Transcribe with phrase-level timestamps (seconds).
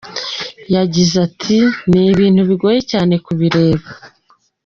[0.75, 1.57] Yagize ati
[1.89, 3.85] “Ni ibintu bigoye cyane kubireba.